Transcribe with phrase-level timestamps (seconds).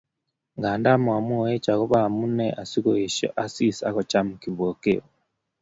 [0.57, 5.03] Nganda momwoch agobo amune asikoesio Asisi akocham Kipokeo